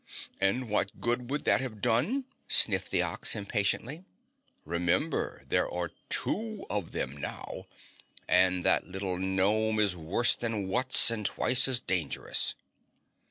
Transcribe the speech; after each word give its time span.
"And 0.39 0.67
what 0.67 0.99
good 0.99 1.29
would 1.29 1.43
that 1.43 1.61
have 1.61 1.79
done?" 1.79 2.25
sniffed 2.47 2.89
the 2.89 3.03
Ox 3.03 3.35
impatiently. 3.35 4.03
"Remember 4.65 5.43
there 5.47 5.69
are 5.71 5.91
two 6.09 6.65
of 6.71 6.91
them 6.91 7.15
now, 7.15 7.65
and 8.27 8.65
that 8.65 8.87
little 8.87 9.19
gnome 9.19 9.79
is 9.79 9.95
worse 9.95 10.33
than 10.33 10.67
Wutz 10.67 11.11
and 11.11 11.23
twice 11.27 11.67
as 11.67 11.79
dangerous." 11.79 12.55